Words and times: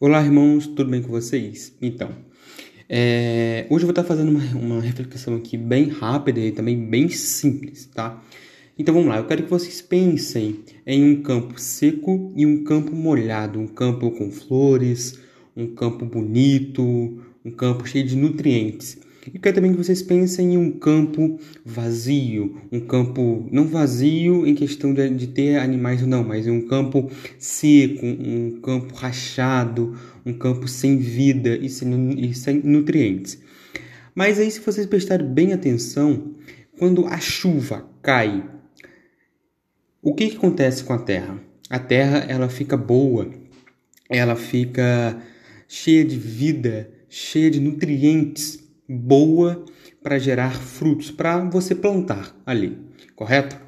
Olá, 0.00 0.24
irmãos, 0.24 0.68
tudo 0.68 0.92
bem 0.92 1.02
com 1.02 1.08
vocês? 1.08 1.76
Então, 1.82 2.10
é, 2.88 3.66
hoje 3.68 3.82
eu 3.82 3.88
vou 3.88 3.90
estar 3.90 4.04
fazendo 4.04 4.30
uma, 4.30 4.44
uma 4.56 4.80
reflexão 4.80 5.34
aqui 5.34 5.56
bem 5.56 5.88
rápida 5.88 6.38
e 6.38 6.52
também 6.52 6.78
bem 6.88 7.08
simples, 7.08 7.86
tá? 7.86 8.22
Então 8.78 8.94
vamos 8.94 9.08
lá, 9.08 9.16
eu 9.16 9.26
quero 9.26 9.42
que 9.42 9.50
vocês 9.50 9.82
pensem 9.82 10.60
em 10.86 11.02
um 11.02 11.20
campo 11.20 11.60
seco 11.60 12.32
e 12.36 12.46
um 12.46 12.62
campo 12.62 12.94
molhado, 12.94 13.58
um 13.58 13.66
campo 13.66 14.12
com 14.12 14.30
flores, 14.30 15.18
um 15.56 15.66
campo 15.74 16.06
bonito, 16.06 17.20
um 17.44 17.50
campo 17.50 17.84
cheio 17.84 18.06
de 18.06 18.14
nutrientes. 18.14 19.00
E 19.32 19.38
quero 19.38 19.56
também 19.56 19.72
que 19.72 19.78
vocês 19.78 20.02
pensem 20.02 20.54
em 20.54 20.56
um 20.56 20.70
campo 20.70 21.38
vazio, 21.64 22.62
um 22.72 22.80
campo 22.80 23.46
não 23.52 23.66
vazio 23.66 24.46
em 24.46 24.54
questão 24.54 24.94
de, 24.94 25.08
de 25.10 25.26
ter 25.26 25.56
animais 25.56 26.00
ou 26.00 26.08
não, 26.08 26.24
mas 26.24 26.46
um 26.46 26.66
campo 26.66 27.10
seco, 27.38 28.06
um 28.06 28.60
campo 28.62 28.94
rachado, 28.94 29.98
um 30.24 30.32
campo 30.32 30.66
sem 30.66 30.96
vida 30.96 31.56
e 31.56 31.68
sem, 31.68 32.18
e 32.18 32.34
sem 32.34 32.62
nutrientes. 32.62 33.38
Mas 34.14 34.38
aí, 34.38 34.50
se 34.50 34.60
vocês 34.60 34.86
prestarem 34.86 35.26
bem 35.26 35.52
atenção, 35.52 36.34
quando 36.78 37.06
a 37.06 37.18
chuva 37.18 37.88
cai, 38.02 38.48
o 40.00 40.14
que, 40.14 40.28
que 40.28 40.36
acontece 40.36 40.82
com 40.84 40.92
a 40.94 40.98
terra? 40.98 41.38
A 41.68 41.78
terra 41.78 42.24
ela 42.28 42.48
fica 42.48 42.76
boa, 42.76 43.30
ela 44.08 44.36
fica 44.36 45.20
cheia 45.68 46.04
de 46.04 46.16
vida, 46.16 46.90
cheia 47.10 47.50
de 47.50 47.60
nutrientes 47.60 48.67
boa 48.88 49.64
para 50.02 50.18
gerar 50.18 50.54
frutos, 50.54 51.10
para 51.10 51.38
você 51.44 51.74
plantar 51.74 52.34
ali, 52.46 52.78
correto? 53.14 53.60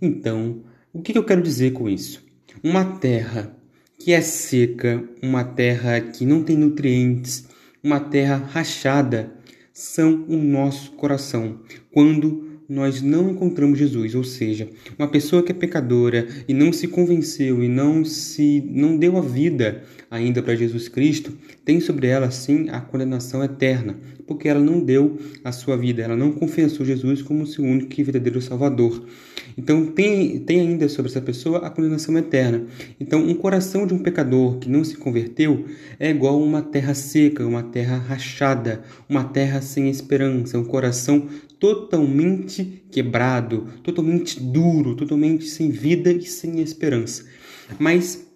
Então, 0.00 0.62
o 0.92 1.00
que 1.00 1.16
eu 1.16 1.24
quero 1.24 1.42
dizer 1.42 1.72
com 1.72 1.88
isso? 1.88 2.22
Uma 2.62 2.98
terra 2.98 3.56
que 3.98 4.12
é 4.12 4.20
seca, 4.20 5.02
uma 5.22 5.42
terra 5.42 6.00
que 6.00 6.24
não 6.24 6.42
tem 6.42 6.56
nutrientes, 6.56 7.48
uma 7.82 7.98
terra 7.98 8.36
rachada, 8.36 9.32
são 9.72 10.24
o 10.28 10.36
nosso 10.36 10.92
coração. 10.92 11.60
Quando 11.92 12.57
nós 12.68 13.00
não 13.00 13.30
encontramos 13.30 13.78
Jesus, 13.78 14.14
ou 14.14 14.22
seja, 14.22 14.68
uma 14.98 15.08
pessoa 15.08 15.42
que 15.42 15.50
é 15.50 15.54
pecadora 15.54 16.28
e 16.46 16.52
não 16.52 16.70
se 16.70 16.86
convenceu 16.86 17.64
e 17.64 17.68
não 17.68 18.04
se 18.04 18.62
não 18.70 18.96
deu 18.96 19.16
a 19.16 19.22
vida 19.22 19.84
ainda 20.10 20.42
para 20.42 20.54
Jesus 20.54 20.88
Cristo, 20.88 21.32
tem 21.64 21.80
sobre 21.80 22.06
ela 22.06 22.30
sim 22.30 22.68
a 22.70 22.80
condenação 22.80 23.42
eterna, 23.42 23.96
porque 24.26 24.48
ela 24.48 24.60
não 24.60 24.80
deu 24.80 25.18
a 25.42 25.52
sua 25.52 25.76
vida, 25.76 26.02
ela 26.02 26.16
não 26.16 26.32
confessou 26.32 26.84
Jesus 26.84 27.22
como 27.22 27.46
seu 27.46 27.64
único 27.64 27.98
e 27.98 28.04
verdadeiro 28.04 28.40
Salvador. 28.40 29.06
Então 29.56 29.86
tem, 29.86 30.38
tem 30.40 30.60
ainda 30.60 30.88
sobre 30.88 31.10
essa 31.10 31.20
pessoa 31.20 31.58
a 31.58 31.70
condenação 31.70 32.16
eterna. 32.16 32.66
Então 33.00 33.20
um 33.20 33.34
coração 33.34 33.86
de 33.86 33.94
um 33.94 33.98
pecador 33.98 34.58
que 34.58 34.68
não 34.68 34.84
se 34.84 34.96
converteu 34.96 35.64
é 35.98 36.10
igual 36.10 36.40
uma 36.40 36.62
terra 36.62 36.94
seca, 36.94 37.46
uma 37.46 37.62
terra 37.62 37.96
rachada, 37.96 38.82
uma 39.08 39.24
terra 39.24 39.60
sem 39.60 39.90
esperança, 39.90 40.58
um 40.58 40.64
coração 40.64 41.26
totalmente 41.58 42.84
quebrado, 42.90 43.68
totalmente 43.82 44.40
duro, 44.40 44.94
totalmente 44.94 45.44
sem 45.44 45.70
vida 45.70 46.12
e 46.12 46.22
sem 46.22 46.60
esperança. 46.60 47.26
Mas 47.78 48.26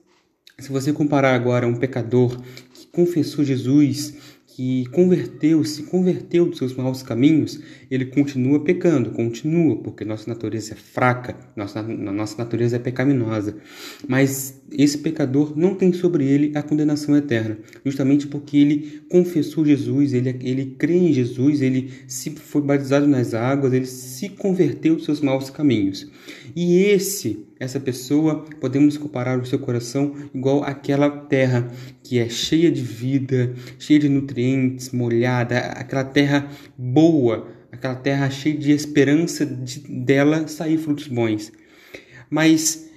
se 0.58 0.70
você 0.70 0.92
comparar 0.92 1.34
agora 1.34 1.66
um 1.66 1.76
pecador 1.76 2.40
que 2.74 2.86
confessou 2.88 3.44
Jesus 3.44 4.14
que 4.54 4.84
converteu, 4.86 5.64
se 5.64 5.84
converteu 5.84 6.46
dos 6.46 6.58
seus 6.58 6.74
maus 6.74 7.02
caminhos, 7.02 7.58
ele 7.90 8.06
continua 8.06 8.60
pecando, 8.60 9.10
continua, 9.10 9.76
porque 9.76 10.04
nossa 10.04 10.28
natureza 10.28 10.74
é 10.74 10.76
fraca, 10.76 11.34
nossa, 11.56 11.82
nossa 11.82 12.36
natureza 12.36 12.76
é 12.76 12.78
pecaminosa. 12.78 13.56
Mas 14.06 14.60
esse 14.70 14.98
pecador 14.98 15.54
não 15.56 15.74
tem 15.74 15.92
sobre 15.92 16.26
ele 16.26 16.52
a 16.54 16.62
condenação 16.62 17.16
eterna, 17.16 17.58
justamente 17.84 18.26
porque 18.26 18.58
ele 18.58 19.02
confessou 19.08 19.64
Jesus, 19.64 20.12
ele, 20.12 20.36
ele 20.42 20.76
crê 20.78 20.96
em 20.96 21.12
Jesus, 21.12 21.62
ele 21.62 21.90
se 22.06 22.30
foi 22.30 22.60
batizado 22.60 23.06
nas 23.06 23.32
águas, 23.32 23.72
ele 23.72 23.86
se 23.86 24.28
converteu 24.28 24.96
dos 24.96 25.04
seus 25.06 25.20
maus 25.20 25.48
caminhos. 25.48 26.10
E 26.54 26.76
esse, 26.84 27.46
essa 27.58 27.80
pessoa, 27.80 28.44
podemos 28.60 28.98
comparar 28.98 29.40
o 29.40 29.46
seu 29.46 29.58
coração 29.58 30.14
igual 30.34 30.62
àquela 30.62 31.08
terra 31.08 31.70
que 32.02 32.18
é 32.18 32.28
cheia 32.28 32.70
de 32.70 32.82
vida, 32.82 33.54
cheia 33.78 34.00
de 34.00 34.08
nutrientes, 34.08 34.90
molhada, 34.90 35.58
aquela 35.58 36.04
terra 36.04 36.50
boa, 36.76 37.48
aquela 37.70 37.94
terra 37.94 38.28
cheia 38.30 38.56
de 38.56 38.72
esperança 38.72 39.46
de, 39.46 39.80
dela 39.80 40.46
sair 40.48 40.78
frutos 40.78 41.08
bons. 41.08 41.52
Mas 42.28 42.90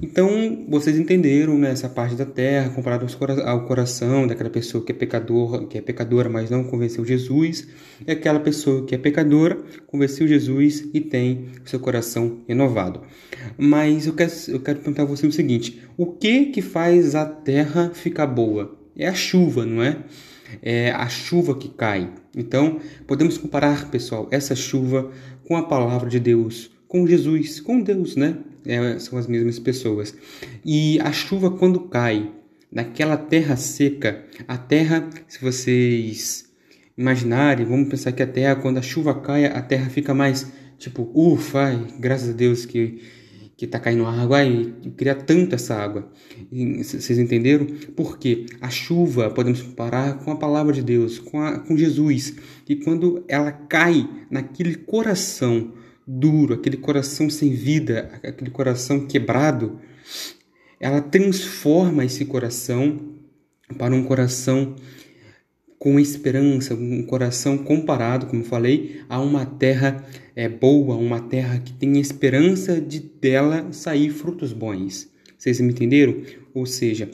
então, 0.00 0.64
vocês 0.68 0.98
entenderam 0.98 1.58
né, 1.58 1.70
essa 1.70 1.88
parte 1.88 2.14
da 2.14 2.24
terra 2.24 2.70
comparado 2.70 3.06
ao 3.44 3.66
coração 3.66 4.26
daquela 4.26 4.48
pessoa 4.48 4.82
que 4.82 4.92
é 4.92 4.94
pecador, 4.94 5.66
que 5.66 5.76
é 5.76 5.82
pecadora, 5.82 6.30
mas 6.30 6.48
não 6.48 6.64
convenceu 6.64 7.04
Jesus, 7.04 7.68
e 8.06 8.10
aquela 8.10 8.40
pessoa 8.40 8.86
que 8.86 8.94
é 8.94 8.98
pecadora, 8.98 9.58
convenceu 9.86 10.26
Jesus 10.26 10.88
e 10.94 11.00
tem 11.00 11.48
seu 11.66 11.78
coração 11.78 12.38
renovado. 12.48 13.02
Mas 13.58 14.06
eu 14.06 14.14
quero, 14.14 14.32
eu 14.48 14.60
quero 14.60 14.78
perguntar 14.78 15.02
a 15.02 15.06
você 15.06 15.26
o 15.26 15.32
seguinte: 15.32 15.82
o 15.96 16.06
que 16.06 16.46
que 16.46 16.62
faz 16.62 17.14
a 17.14 17.26
terra 17.26 17.90
ficar 17.92 18.26
boa? 18.26 18.74
É 18.96 19.08
a 19.08 19.14
chuva, 19.14 19.66
não 19.66 19.82
é? 19.82 19.98
É 20.62 20.90
a 20.90 21.08
chuva 21.08 21.54
que 21.56 21.68
cai. 21.68 22.10
Então, 22.36 22.80
podemos 23.06 23.36
comparar, 23.36 23.90
pessoal, 23.90 24.28
essa 24.30 24.54
chuva 24.54 25.10
com 25.44 25.56
a 25.56 25.62
palavra 25.62 26.08
de 26.08 26.18
Deus, 26.18 26.70
com 26.88 27.06
Jesus, 27.06 27.60
com 27.60 27.80
Deus, 27.80 28.16
né? 28.16 28.38
É, 28.66 28.98
são 28.98 29.18
as 29.18 29.26
mesmas 29.26 29.58
pessoas. 29.58 30.14
E 30.64 31.00
a 31.00 31.12
chuva, 31.12 31.50
quando 31.50 31.80
cai 31.80 32.30
naquela 32.70 33.16
terra 33.16 33.56
seca, 33.56 34.24
a 34.46 34.56
terra, 34.56 35.08
se 35.28 35.40
vocês 35.40 36.50
imaginarem, 36.96 37.66
vamos 37.66 37.88
pensar 37.88 38.12
que 38.12 38.22
a 38.22 38.26
terra, 38.26 38.56
quando 38.56 38.78
a 38.78 38.82
chuva 38.82 39.14
cai, 39.20 39.46
a 39.46 39.60
terra 39.60 39.90
fica 39.90 40.14
mais 40.14 40.50
tipo, 40.78 41.10
ufa, 41.14 41.64
ai, 41.66 41.86
graças 41.98 42.30
a 42.30 42.32
Deus 42.32 42.66
que 42.66 43.00
que 43.62 43.66
está 43.66 43.78
caindo 43.78 44.04
água 44.06 44.44
e 44.44 44.72
cria 44.96 45.14
tanto 45.14 45.54
essa 45.54 45.76
água. 45.76 46.10
E, 46.50 46.82
vocês 46.82 47.16
entenderam? 47.16 47.64
Porque 47.94 48.46
a 48.60 48.68
chuva 48.68 49.30
podemos 49.30 49.62
comparar 49.62 50.18
com 50.18 50.32
a 50.32 50.36
palavra 50.36 50.72
de 50.72 50.82
Deus, 50.82 51.20
com, 51.20 51.40
a, 51.40 51.60
com 51.60 51.76
Jesus. 51.76 52.34
E 52.68 52.74
quando 52.74 53.24
ela 53.28 53.52
cai 53.52 54.08
naquele 54.28 54.74
coração 54.74 55.74
duro, 56.06 56.54
aquele 56.54 56.76
coração 56.76 57.30
sem 57.30 57.50
vida, 57.50 58.20
aquele 58.22 58.50
coração 58.50 59.06
quebrado, 59.06 59.80
ela 60.80 61.00
transforma 61.00 62.04
esse 62.04 62.24
coração 62.24 63.14
para 63.78 63.94
um 63.94 64.04
coração 64.04 64.74
com 65.78 65.98
esperança, 65.98 66.74
um 66.74 67.02
coração 67.02 67.58
comparado, 67.58 68.26
como 68.26 68.44
falei, 68.44 69.00
a 69.08 69.20
uma 69.20 69.44
terra 69.44 70.04
é, 70.36 70.48
boa, 70.48 70.94
uma 70.94 71.20
terra 71.20 71.58
que 71.58 71.72
tem 71.72 71.98
esperança 71.98 72.80
de 72.80 73.00
dela 73.00 73.72
sair 73.72 74.10
frutos 74.10 74.52
bons. 74.52 75.08
Vocês 75.36 75.60
me 75.60 75.72
entenderam? 75.72 76.22
Ou 76.54 76.66
seja, 76.66 77.10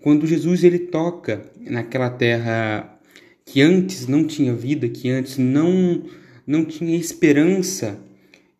quando 0.00 0.26
Jesus 0.26 0.64
ele 0.64 0.80
toca 0.80 1.48
naquela 1.60 2.10
terra 2.10 2.98
que 3.44 3.60
antes 3.62 4.08
não 4.08 4.24
tinha 4.24 4.52
vida, 4.52 4.88
que 4.88 5.08
antes 5.10 5.38
não 5.38 6.02
não 6.44 6.64
tinha 6.64 6.96
esperança, 6.96 8.00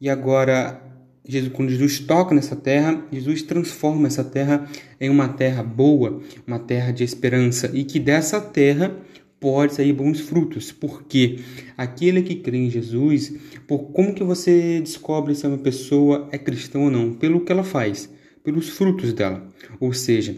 e 0.01 0.09
agora, 0.09 0.81
Jesus, 1.27 1.53
quando 1.53 1.71
Jesus 1.71 1.99
toca 2.01 2.35
nessa 2.35 2.55
terra, 2.55 3.05
Jesus 3.13 3.43
transforma 3.43 4.07
essa 4.07 4.23
terra 4.23 4.69
em 5.01 5.11
uma 5.11 5.29
terra 5.29 5.63
boa, 5.63 6.21
uma 6.47 6.59
terra 6.59 6.93
de 6.93 7.05
esperança, 7.05 7.71
e 7.75 7.85
que 7.85 7.99
dessa 7.99 8.41
terra 8.41 8.97
pode 9.41 9.75
sair 9.75 9.93
bons 9.93 10.21
frutos, 10.21 10.73
porque 10.73 11.41
aquele 11.77 12.23
que 12.23 12.37
crê 12.37 12.59
em 12.59 12.71
Jesus, 12.71 13.35
por 13.67 13.91
como 13.93 14.15
que 14.15 14.25
você 14.25 14.81
descobre 14.81 15.35
se 15.35 15.47
uma 15.47 15.59
pessoa 15.59 16.29
é 16.33 16.39
cristã 16.39 16.81
ou 16.81 16.91
não? 16.91 17.15
Pelo 17.15 17.45
que 17.45 17.53
ela 17.53 17.65
faz, 17.65 18.09
pelos 18.43 18.69
frutos 18.69 19.13
dela. 19.13 19.47
Ou 19.81 19.93
seja, 19.93 20.35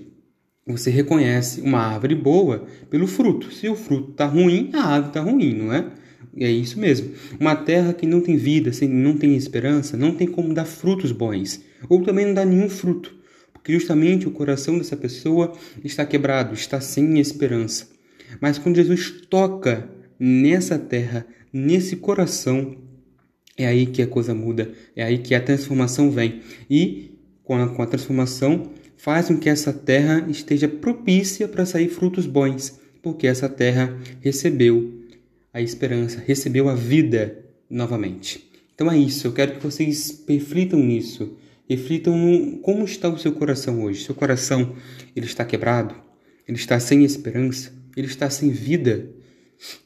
você 0.66 0.90
reconhece 0.90 1.60
uma 1.60 1.80
árvore 1.80 2.14
boa 2.14 2.66
pelo 2.88 3.06
fruto. 3.06 3.52
Se 3.52 3.68
o 3.68 3.74
fruto 3.74 4.12
está 4.12 4.26
ruim, 4.26 4.70
a 4.74 4.82
árvore 4.82 5.08
está 5.08 5.20
ruim, 5.20 5.54
não 5.54 5.72
é? 5.72 5.90
É 6.40 6.50
isso 6.50 6.80
mesmo. 6.80 7.10
Uma 7.38 7.54
terra 7.54 7.92
que 7.92 8.06
não 8.06 8.22
tem 8.22 8.38
vida, 8.38 8.70
não 8.88 9.14
tem 9.14 9.36
esperança, 9.36 9.94
não 9.94 10.14
tem 10.14 10.26
como 10.26 10.54
dar 10.54 10.64
frutos 10.64 11.12
bons. 11.12 11.60
Ou 11.86 12.02
também 12.02 12.24
não 12.24 12.32
dá 12.32 12.46
nenhum 12.46 12.70
fruto. 12.70 13.14
Porque 13.52 13.74
justamente 13.74 14.26
o 14.26 14.30
coração 14.30 14.78
dessa 14.78 14.96
pessoa 14.96 15.52
está 15.84 16.06
quebrado, 16.06 16.54
está 16.54 16.80
sem 16.80 17.20
esperança. 17.20 17.88
Mas 18.40 18.56
quando 18.56 18.76
Jesus 18.76 19.10
toca 19.28 19.86
nessa 20.18 20.78
terra, 20.78 21.26
nesse 21.52 21.96
coração, 21.96 22.74
é 23.54 23.66
aí 23.66 23.84
que 23.84 24.00
a 24.00 24.06
coisa 24.06 24.34
muda, 24.34 24.72
é 24.96 25.02
aí 25.04 25.18
que 25.18 25.34
a 25.34 25.42
transformação 25.42 26.10
vem. 26.10 26.40
E 26.70 27.18
com 27.44 27.54
a, 27.54 27.68
com 27.68 27.82
a 27.82 27.86
transformação, 27.86 28.70
faz 28.96 29.28
com 29.28 29.36
que 29.36 29.50
essa 29.50 29.74
terra 29.74 30.24
esteja 30.26 30.68
propícia 30.68 31.46
para 31.46 31.66
sair 31.66 31.88
frutos 31.88 32.26
bons, 32.26 32.80
porque 33.02 33.26
essa 33.26 33.48
terra 33.48 33.94
recebeu 34.22 34.99
a 35.52 35.60
esperança, 35.60 36.22
recebeu 36.24 36.68
a 36.68 36.74
vida 36.74 37.44
novamente. 37.68 38.50
Então 38.74 38.90
é 38.90 38.96
isso, 38.96 39.26
eu 39.26 39.32
quero 39.32 39.56
que 39.56 39.62
vocês 39.62 40.24
reflitam 40.28 40.80
nisso. 40.80 41.36
Reflitam 41.68 42.58
como 42.62 42.84
está 42.84 43.08
o 43.08 43.18
seu 43.18 43.32
coração 43.32 43.82
hoje. 43.84 44.04
Seu 44.04 44.14
coração 44.14 44.74
ele 45.14 45.26
está 45.26 45.44
quebrado? 45.44 45.94
ele 46.50 46.58
está 46.58 46.80
sem 46.80 47.04
esperança, 47.04 47.72
ele 47.96 48.08
está 48.08 48.28
sem 48.28 48.50
vida, 48.50 49.08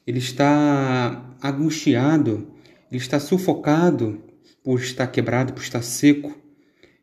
ele 0.06 0.18
está 0.18 1.36
angustiado, 1.42 2.48
ele 2.90 2.98
está 2.98 3.20
sufocado 3.20 4.22
por 4.62 4.80
estar 4.80 5.06
quebrado, 5.08 5.52
por 5.52 5.62
estar 5.62 5.82
seco, 5.82 6.34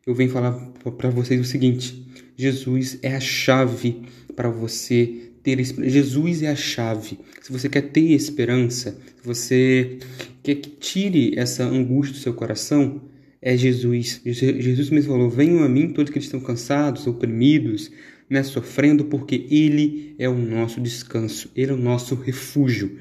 eu 0.04 0.16
venho 0.16 0.30
falar 0.30 0.52
para 0.98 1.10
vocês 1.10 1.40
o 1.40 1.44
seguinte: 1.44 2.04
Jesus 2.36 2.98
é 3.02 3.14
a 3.14 3.20
chave 3.20 4.02
para 4.34 4.48
você 4.48 5.30
ter. 5.42 5.62
Jesus 5.62 6.42
é 6.42 6.48
a 6.48 6.56
chave. 6.56 7.18
Se 7.40 7.52
você 7.52 7.68
quer 7.68 7.82
ter 7.82 8.12
esperança, 8.12 8.96
se 9.20 9.26
você 9.26 9.98
quer 10.42 10.56
que 10.56 10.70
tire 10.70 11.38
essa 11.38 11.64
angústia 11.64 12.14
do 12.14 12.22
seu 12.22 12.34
coração, 12.34 13.00
é 13.40 13.56
Jesus. 13.56 14.20
Jesus 14.24 14.90
mesmo 14.90 15.12
falou: 15.12 15.28
Venham 15.28 15.64
a 15.64 15.68
mim 15.68 15.92
todos 15.92 16.12
que 16.12 16.18
estão 16.18 16.40
cansados, 16.40 17.06
oprimidos, 17.06 17.90
né, 18.30 18.42
sofrendo, 18.42 19.04
porque 19.06 19.46
Ele 19.50 20.14
é 20.18 20.28
o 20.28 20.36
nosso 20.36 20.80
descanso, 20.80 21.50
Ele 21.56 21.72
é 21.72 21.74
o 21.74 21.78
nosso 21.78 22.14
refúgio. 22.14 22.98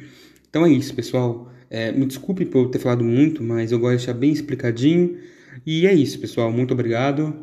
Então 0.49 0.65
é 0.65 0.71
isso, 0.71 0.93
pessoal. 0.93 1.51
É, 1.69 1.91
me 1.91 2.05
desculpe 2.05 2.43
por 2.45 2.69
ter 2.69 2.79
falado 2.79 3.03
muito, 3.03 3.41
mas 3.41 3.71
eu 3.71 3.79
gosto 3.79 3.91
de 3.91 4.05
deixar 4.05 4.13
bem 4.13 4.31
explicadinho. 4.31 5.17
E 5.65 5.85
é 5.85 5.93
isso, 5.93 6.19
pessoal. 6.19 6.51
Muito 6.51 6.73
obrigado 6.73 7.33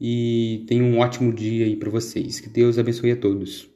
e 0.00 0.64
tenham 0.66 0.86
um 0.86 0.98
ótimo 0.98 1.32
dia 1.32 1.66
aí 1.66 1.76
para 1.76 1.90
vocês. 1.90 2.40
Que 2.40 2.48
Deus 2.48 2.78
abençoe 2.78 3.12
a 3.12 3.16
todos. 3.16 3.75